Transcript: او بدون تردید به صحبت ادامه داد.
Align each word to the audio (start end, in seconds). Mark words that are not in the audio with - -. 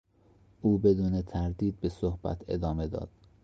او 0.61 0.77
بدون 0.77 1.21
تردید 1.21 1.79
به 1.79 1.89
صحبت 1.89 2.41
ادامه 2.47 2.87
داد. 2.87 3.09